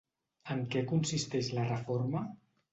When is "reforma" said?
1.71-2.27